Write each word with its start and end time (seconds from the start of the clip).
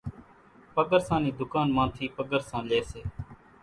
پڳرسان 0.75 1.19
نِي 1.25 1.31
ڌُڪان 1.37 1.67
مان 1.75 1.87
ٿِي 1.95 2.05
پڳرسان 2.17 2.63
لئي 2.69 2.81
سي۔ 2.91 3.01